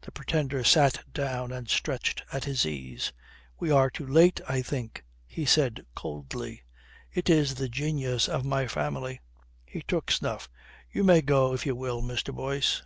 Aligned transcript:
The 0.00 0.10
Pretender 0.10 0.64
sat 0.64 1.04
down 1.12 1.52
and 1.52 1.68
stretched 1.68 2.22
at 2.32 2.44
his 2.44 2.64
ease. 2.64 3.12
"We 3.60 3.70
are 3.70 3.90
too 3.90 4.06
late, 4.06 4.40
I 4.48 4.62
think," 4.62 5.04
he 5.26 5.44
said 5.44 5.84
coldly. 5.94 6.62
"It 7.12 7.28
is 7.28 7.56
the 7.56 7.68
genius 7.68 8.26
of 8.26 8.42
my 8.46 8.68
family." 8.68 9.20
He 9.66 9.82
took 9.82 10.10
snuff. 10.10 10.48
"You 10.90 11.04
may 11.04 11.20
go, 11.20 11.52
if 11.52 11.66
you 11.66 11.76
will, 11.76 12.00
Mr. 12.00 12.34
Boyce." 12.34 12.82